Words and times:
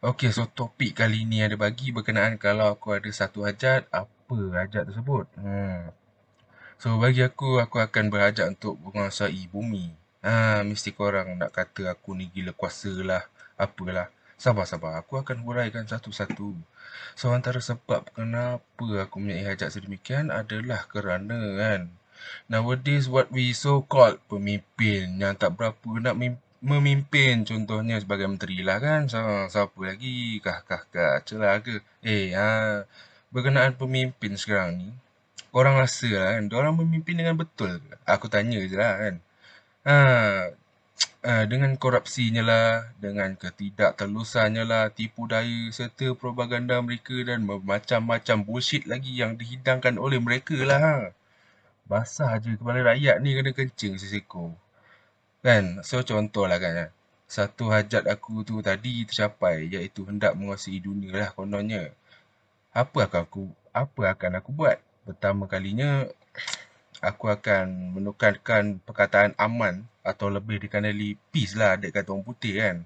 Okey, 0.00 0.32
so 0.32 0.48
topik 0.48 0.96
kali 0.96 1.28
ni 1.28 1.44
ada 1.44 1.60
bagi 1.60 1.92
berkenaan 1.92 2.40
kalau 2.40 2.72
aku 2.72 2.96
ada 2.96 3.12
satu 3.12 3.44
hajat, 3.44 3.84
apa 3.92 4.38
hajat 4.56 4.88
tersebut? 4.88 5.28
Hmm. 5.36 5.92
So 6.80 6.96
bagi 6.96 7.20
aku, 7.20 7.60
aku 7.60 7.84
akan 7.84 8.08
berhajat 8.08 8.48
untuk 8.48 8.80
menguasai 8.80 9.44
bumi. 9.52 9.92
Ha, 10.24 10.64
mesti 10.64 10.96
korang 10.96 11.36
nak 11.36 11.52
kata 11.52 11.92
aku 11.92 12.16
ni 12.16 12.32
gila 12.32 12.56
kuasa 12.56 12.88
lah. 13.04 13.28
Apalah. 13.60 14.08
Sabar-sabar, 14.40 14.96
aku 14.96 15.20
akan 15.20 15.44
huraikan 15.44 15.84
satu-satu. 15.84 16.56
So 17.12 17.36
antara 17.36 17.60
sebab 17.60 18.08
kenapa 18.16 19.04
aku 19.04 19.20
mempunyai 19.20 19.52
hajat 19.52 19.76
sedemikian 19.76 20.32
adalah 20.32 20.88
kerana 20.88 21.60
kan. 21.60 21.92
Nowadays 22.48 23.04
what 23.04 23.28
we 23.28 23.52
so 23.52 23.84
called 23.84 24.16
pemimpin 24.32 25.20
yang 25.20 25.36
tak 25.36 25.60
berapa 25.60 25.88
nak 26.00 26.16
mim- 26.16 26.40
memimpin 26.60 27.34
contohnya 27.48 27.96
sebagai 28.02 28.26
menteri 28.32 28.56
lah 28.68 28.78
kan. 28.86 29.00
Siapa 29.52 29.78
lagi? 29.88 30.40
Kah 30.44 30.60
kah 30.68 30.82
kah 30.92 31.14
celah 31.26 31.60
ke? 31.64 31.80
Eh, 32.04 32.32
ha, 32.36 32.84
berkenaan 33.34 33.72
pemimpin 33.80 34.32
sekarang 34.42 34.70
ni, 34.80 34.88
korang 35.54 35.76
rasa 35.82 36.10
lah 36.20 36.28
kan, 36.36 36.44
orang 36.60 36.74
memimpin 36.80 37.16
dengan 37.20 37.36
betul 37.42 37.80
ke? 37.80 37.94
Aku 38.14 38.26
tanya 38.34 38.58
je 38.60 38.76
lah 38.76 38.94
kan. 39.02 39.14
Ha, 39.88 39.96
dengan 41.52 41.72
korupsinya 41.82 42.42
lah, 42.50 42.68
dengan 43.04 43.30
ketidaktelusannya 43.42 44.64
lah, 44.72 44.84
tipu 44.92 45.22
daya 45.32 45.68
serta 45.72 46.12
propaganda 46.16 46.76
mereka 46.86 47.16
dan 47.28 47.40
macam-macam 47.44 48.36
bullshit 48.46 48.84
lagi 48.92 49.12
yang 49.20 49.36
dihidangkan 49.40 49.96
oleh 50.00 50.20
mereka 50.20 50.56
lah. 50.70 50.80
Ha. 50.80 50.96
Basah 51.90 52.32
je 52.42 52.54
kepala 52.60 52.80
rakyat 52.94 53.16
ni 53.24 53.34
kena 53.36 53.50
kencing 53.58 53.94
seseko. 54.00 54.54
Kan? 55.40 55.80
So 55.88 56.04
contohlah 56.04 56.60
kan. 56.60 56.74
Eh. 56.88 56.90
Satu 57.30 57.70
hajat 57.70 58.04
aku 58.10 58.42
tu 58.42 58.58
tadi 58.60 59.06
tercapai 59.06 59.70
iaitu 59.70 60.02
hendak 60.04 60.34
menguasai 60.36 60.82
dunia 60.82 61.14
lah 61.14 61.30
kononnya. 61.32 61.94
Apa 62.74 63.06
akan 63.06 63.22
aku 63.24 63.42
apa 63.70 64.02
akan 64.12 64.32
aku 64.42 64.50
buat? 64.52 64.78
Pertama 65.06 65.46
kalinya 65.46 66.10
aku 67.00 67.32
akan 67.32 67.96
menukarkan 67.96 68.82
perkataan 68.84 69.32
aman 69.40 69.88
atau 70.04 70.28
lebih 70.28 70.60
dikenali 70.60 71.16
peace 71.32 71.56
lah 71.56 71.78
adik 71.78 71.96
kata 71.96 72.12
orang 72.12 72.26
putih 72.26 72.54
kan. 72.60 72.76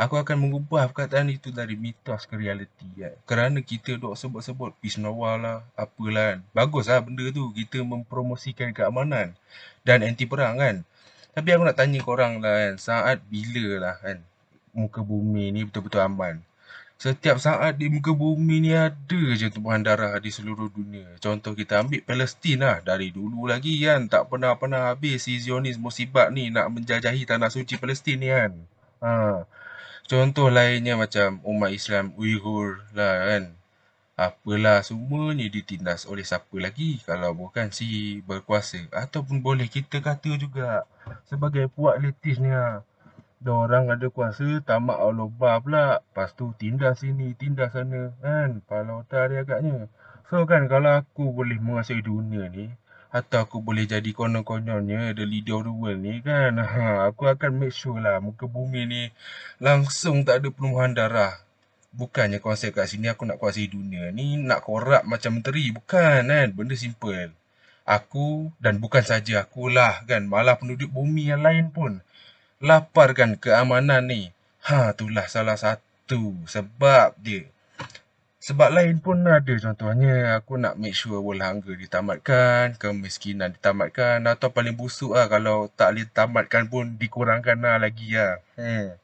Aku 0.00 0.16
akan 0.16 0.36
mengubah 0.48 0.88
perkataan 0.90 1.28
itu 1.28 1.52
dari 1.52 1.76
mitos 1.76 2.24
ke 2.24 2.34
realiti 2.40 2.88
kan. 2.96 3.14
Kerana 3.28 3.58
kita 3.60 4.00
duk 4.00 4.16
sebut-sebut 4.16 4.72
peace 4.80 4.96
Nawal 4.96 5.44
lah, 5.44 5.58
apalah 5.76 6.36
kan. 6.36 6.38
Bagus 6.56 6.88
lah 6.88 7.04
benda 7.04 7.28
tu, 7.30 7.52
kita 7.52 7.84
mempromosikan 7.84 8.72
keamanan 8.72 9.36
dan 9.84 9.98
anti 10.00 10.24
perang 10.24 10.56
kan. 10.56 10.76
Tapi 11.30 11.48
aku 11.54 11.62
nak 11.62 11.78
tanya 11.78 11.98
korang 12.02 12.42
lah 12.42 12.54
kan, 12.68 12.74
saat 12.76 13.22
bila 13.30 13.78
lah 13.78 13.96
kan 14.02 14.20
muka 14.74 15.02
bumi 15.02 15.50
ni 15.50 15.66
betul-betul 15.66 16.02
aman. 16.02 16.42
Setiap 17.00 17.40
saat 17.40 17.80
di 17.80 17.88
muka 17.88 18.12
bumi 18.12 18.60
ni 18.60 18.76
ada 18.76 19.22
je 19.32 19.48
tumpahan 19.48 19.80
darah 19.80 20.20
di 20.20 20.28
seluruh 20.28 20.68
dunia. 20.68 21.16
Contoh 21.16 21.56
kita 21.56 21.80
ambil 21.80 22.04
Palestin 22.04 22.60
lah. 22.60 22.84
Dari 22.84 23.08
dulu 23.08 23.48
lagi 23.48 23.80
kan. 23.80 24.04
Tak 24.04 24.28
pernah-pernah 24.28 24.92
habis 24.92 25.24
si 25.24 25.40
Zionis 25.40 25.80
musibah 25.80 26.28
ni 26.28 26.52
nak 26.52 26.68
menjajahi 26.68 27.24
tanah 27.24 27.48
suci 27.48 27.80
Palestin 27.80 28.20
ni 28.20 28.28
kan. 28.28 28.52
Ha. 29.00 29.48
Contoh 30.04 30.52
lainnya 30.52 31.00
macam 31.00 31.40
umat 31.40 31.72
Islam 31.72 32.12
Uyghur 32.20 32.84
lah 32.92 33.32
kan. 33.32 33.44
Apalah 34.20 34.84
semuanya 34.84 35.48
ditindas 35.48 36.04
oleh 36.04 36.28
siapa 36.28 36.52
lagi 36.60 37.00
kalau 37.08 37.32
bukan 37.32 37.72
si 37.72 38.20
berkuasa. 38.28 38.84
Ataupun 38.92 39.40
boleh 39.40 39.64
kita 39.64 40.04
kata 40.04 40.36
juga 40.36 40.84
sebagai 41.24 41.72
puak 41.72 41.96
letis 42.04 42.36
ni 42.36 42.52
lah. 42.52 42.84
Orang 43.40 43.88
ada 43.88 44.12
kuasa, 44.12 44.60
tamak 44.60 45.00
Allah 45.00 45.24
pula. 45.64 46.04
Lepas 46.04 46.36
tu 46.36 46.52
tindas 46.60 47.00
sini, 47.00 47.32
tindas 47.32 47.72
sana. 47.72 48.12
Kan? 48.20 48.60
Pala 48.68 49.00
otak 49.00 49.32
dia 49.32 49.40
agaknya. 49.40 49.88
So 50.28 50.44
kan 50.44 50.68
kalau 50.68 51.00
aku 51.00 51.32
boleh 51.32 51.56
menguasai 51.56 52.04
dunia 52.04 52.52
ni. 52.52 52.68
Atau 53.08 53.40
aku 53.48 53.64
boleh 53.64 53.88
jadi 53.88 54.12
konon-kononnya 54.12 55.16
the 55.16 55.24
leader 55.24 55.64
of 55.64 55.66
the 55.66 55.72
world 55.72 56.04
ni 56.04 56.20
kan. 56.20 56.60
Ha, 56.76 57.08
aku 57.08 57.24
akan 57.24 57.56
make 57.56 57.72
sure 57.72 57.96
lah 57.96 58.20
muka 58.20 58.44
bumi 58.44 58.84
ni 58.84 59.02
langsung 59.64 60.28
tak 60.28 60.44
ada 60.44 60.52
penuhan 60.52 60.92
darah. 60.92 61.40
Bukannya 61.90 62.38
konsep 62.38 62.74
kat 62.76 62.86
sini 62.86 63.10
aku 63.10 63.26
nak 63.26 63.42
kuasai 63.42 63.66
dunia 63.66 64.14
ni. 64.14 64.38
Nak 64.38 64.62
korap 64.62 65.02
macam 65.06 65.38
menteri. 65.38 65.74
Bukan 65.74 66.30
kan. 66.30 66.48
Benda 66.54 66.74
simple. 66.78 67.34
Aku 67.88 68.54
dan 68.62 68.78
bukan 68.78 69.02
saja 69.02 69.42
akulah 69.42 70.06
kan. 70.06 70.26
Malah 70.26 70.56
penduduk 70.60 70.90
bumi 70.94 71.34
yang 71.34 71.42
lain 71.42 71.74
pun 71.74 71.98
laparkan 72.60 73.40
keamanan 73.40 74.06
ni. 74.06 74.30
Ha, 74.68 74.92
itulah 74.92 75.26
salah 75.26 75.56
satu 75.56 76.36
sebab 76.44 77.16
dia. 77.16 77.48
Sebab 78.40 78.72
lain 78.72 79.04
pun 79.04 79.20
ada 79.28 79.52
contohnya 79.60 80.40
aku 80.40 80.56
nak 80.56 80.80
make 80.80 80.96
sure 80.96 81.20
world 81.20 81.44
hunger 81.44 81.76
ditamatkan, 81.76 82.72
kemiskinan 82.80 83.52
ditamatkan 83.52 84.24
atau 84.24 84.48
paling 84.48 84.72
busuk 84.72 85.12
lah 85.12 85.28
kalau 85.28 85.68
tak 85.76 85.92
boleh 85.92 86.08
tamatkan 86.08 86.64
pun 86.72 86.96
dikurangkan 86.96 87.60
lah 87.60 87.76
lagi 87.76 88.16
lah. 88.16 88.40
Hmm. 88.56 88.96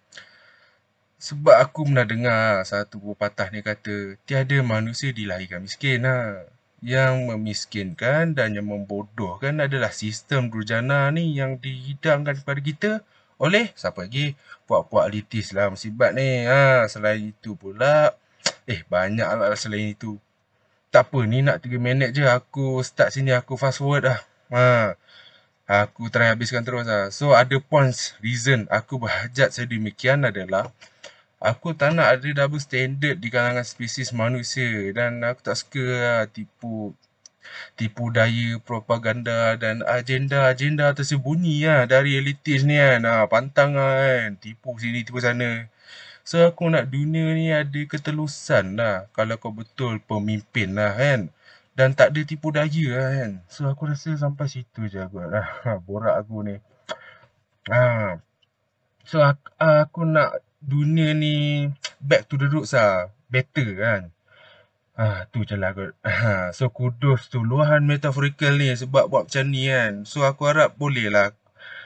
Sebab 1.17 1.57
aku 1.57 1.89
pernah 1.89 2.05
dengar 2.05 2.61
satu 2.69 3.01
pepatah 3.01 3.49
ni 3.49 3.65
kata 3.65 4.21
tiada 4.29 4.61
manusia 4.61 5.17
dilahirkan 5.17 5.65
miskin 5.65 6.05
lah. 6.05 6.45
Yang 6.85 7.33
memiskinkan 7.33 8.37
dan 8.37 8.53
yang 8.53 8.69
membodohkan 8.69 9.65
adalah 9.65 9.89
sistem 9.97 10.53
durjana 10.53 11.09
ni 11.09 11.33
yang 11.33 11.57
dihidangkan 11.57 12.37
kepada 12.45 12.61
kita 12.61 12.91
oleh 13.41 13.73
siapa 13.73 14.05
lagi? 14.05 14.37
Puak-puak 14.69 15.09
litis 15.09 15.57
lah 15.57 15.73
musibat 15.73 16.13
ni. 16.13 16.45
Ha, 16.45 16.85
selain 16.89 17.33
itu 17.33 17.57
pula. 17.57 18.13
Eh, 18.69 18.85
banyak 18.89 19.25
lah 19.25 19.57
selain 19.57 19.97
itu. 19.97 20.21
Tak 20.93 21.13
apa, 21.13 21.19
ni 21.25 21.41
nak 21.41 21.65
3 21.65 21.81
minit 21.81 22.13
je. 22.13 22.25
Aku 22.29 22.85
start 22.85 23.13
sini, 23.13 23.33
aku 23.33 23.57
fast 23.57 23.81
forward 23.81 24.05
lah. 24.09 24.21
Ha, 24.53 24.97
aku 25.69 26.09
try 26.15 26.31
habiskan 26.33 26.63
terus 26.67 26.87
lah. 26.87 27.11
So, 27.11 27.35
ada 27.35 27.57
points, 27.59 28.15
reason 28.23 28.67
aku 28.71 29.03
berhajat 29.03 29.53
sedemikian 29.55 30.27
adalah 30.27 30.71
Aku 31.37 31.77
tak 31.77 31.93
nak 31.93 32.17
ada 32.17 32.29
double 32.33 32.57
standard 32.57 33.21
di 33.21 33.29
kalangan 33.29 33.61
spesies 33.61 34.09
manusia 34.17 34.89
dan 34.97 35.21
aku 35.21 35.45
tak 35.45 35.57
suka 35.61 35.85
lah 35.85 36.23
tipu 36.33 36.97
tipu 37.79 38.09
daya 38.09 38.57
propaganda 38.69 39.53
dan 39.61 39.85
agenda-agenda 39.85 40.97
tersembunyi 40.97 41.69
lah 41.69 41.85
dari 41.85 42.17
elitis 42.21 42.65
ni 42.65 42.77
kan. 42.81 43.05
Ha, 43.05 43.29
pantang 43.29 43.77
lah 43.77 43.93
kan. 44.01 44.29
Tipu 44.41 44.81
sini, 44.81 45.05
tipu 45.07 45.21
sana. 45.21 45.69
So 46.25 46.43
aku 46.49 46.65
nak 46.73 46.89
dunia 46.89 47.27
ni 47.39 47.53
ada 47.53 47.81
ketelusan 47.93 48.81
lah. 48.81 49.07
Kalau 49.17 49.37
kau 49.37 49.53
betul 49.53 50.01
pemimpin 50.03 50.73
lah 50.73 50.93
kan. 50.97 51.21
Dan 51.77 51.93
tak 51.93 52.17
ada 52.17 52.21
tipu 52.25 52.49
daya 52.49 52.87
lah 52.97 53.09
kan. 53.13 53.33
So 53.53 53.69
aku 53.69 53.93
rasa 53.93 54.17
sampai 54.17 54.49
situ 54.49 54.89
je 54.89 54.97
aku 55.05 55.21
lah. 55.21 55.61
Borak 55.87 56.25
aku 56.25 56.41
ni. 56.41 56.57
Ha. 57.69 58.17
So 59.05 59.21
aku, 59.21 59.53
aku 59.61 60.09
nak 60.09 60.41
dunia 60.65 61.13
ni 61.13 61.69
back 62.01 62.33
to 62.33 62.41
the 62.41 62.49
roots 62.49 62.73
lah. 62.73 63.13
Better 63.29 63.69
kan. 63.77 64.03
Ah, 64.97 65.29
tu 65.29 65.45
je 65.45 65.61
lah 65.61 65.77
kot. 65.77 65.93
so, 66.57 66.73
kudus 66.73 67.29
tu 67.29 67.45
luahan 67.45 67.85
metaforikal 67.85 68.57
ni 68.57 68.73
sebab 68.73 69.13
buat 69.13 69.29
macam 69.29 69.45
ni 69.53 69.69
kan. 69.69 70.09
So, 70.09 70.25
aku 70.25 70.49
harap 70.49 70.81
boleh 70.81 71.13
lah. 71.13 71.37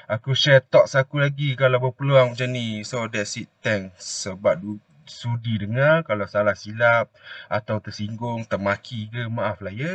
Aku 0.07 0.31
share 0.39 0.62
thoughts 0.62 0.95
aku 0.95 1.19
lagi 1.19 1.59
kalau 1.59 1.83
berpeluang 1.83 2.39
macam 2.39 2.55
ni. 2.55 2.87
So, 2.87 3.11
that's 3.11 3.34
it. 3.34 3.51
Thanks. 3.67 4.31
Sebab 4.31 4.62
sudi 5.09 5.56
dengar 5.61 6.05
kalau 6.05 6.25
salah 6.28 6.56
silap 6.59 7.12
atau 7.47 7.78
tersinggung, 7.78 8.44
termaki 8.49 9.09
ke, 9.09 9.28
maaf 9.28 9.61
lah 9.65 9.72
ya. 9.72 9.94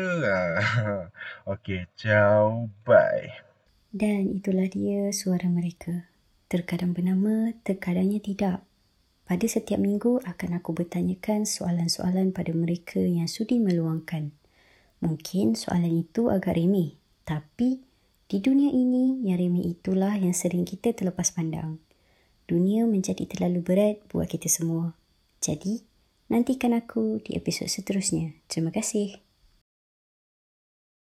okay, 1.54 1.90
ciao. 2.00 2.70
Bye. 2.88 3.36
Dan 3.96 4.28
itulah 4.32 4.68
dia 4.68 5.14
suara 5.16 5.48
mereka. 5.48 6.10
Terkadang 6.52 6.92
bernama, 6.92 7.56
terkadangnya 7.64 8.20
tidak. 8.22 8.58
Pada 9.26 9.46
setiap 9.50 9.82
minggu 9.82 10.22
akan 10.22 10.62
aku 10.62 10.78
bertanyakan 10.78 11.50
soalan-soalan 11.50 12.30
pada 12.30 12.54
mereka 12.54 13.02
yang 13.02 13.26
sudi 13.26 13.58
meluangkan. 13.58 14.30
Mungkin 15.02 15.58
soalan 15.58 16.06
itu 16.06 16.30
agak 16.30 16.60
remeh, 16.60 16.94
tapi 17.26 17.82
di 18.26 18.38
dunia 18.42 18.70
ini 18.70 19.26
yang 19.26 19.38
remeh 19.38 19.66
itulah 19.66 20.14
yang 20.18 20.34
sering 20.34 20.66
kita 20.66 20.94
terlepas 20.94 21.34
pandang. 21.34 21.82
Dunia 22.46 22.86
menjadi 22.86 23.26
terlalu 23.26 23.66
berat 23.66 23.96
buat 24.14 24.30
kita 24.30 24.46
semua. 24.46 24.94
Jadi, 25.46 25.86
nantikan 26.34 26.74
aku 26.74 27.22
di 27.22 27.38
episod 27.38 27.70
seterusnya. 27.70 28.34
Terima 28.50 28.74
kasih. 28.74 29.25